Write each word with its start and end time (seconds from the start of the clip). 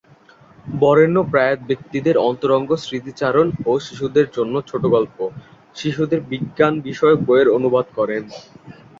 বরেণ্য 0.75 1.17
প্রয়াত 1.31 1.59
ব্যক্তিত্বদের 1.69 2.15
অন্তরঙ্গ 2.29 2.69
স্মৃতিচারণ 2.83 3.47
ও 3.65 3.81
শিশুদের 3.85 4.27
জন্য 4.33 4.55
ছোটগল্প, 4.69 5.17
শিশুদের 5.75 6.19
বিজ্ঞান 6.31 6.73
বিষয়ক 6.87 7.19
বইয়ের 7.27 7.49
অনুবাদ 7.57 7.85
করেন। 7.97 8.23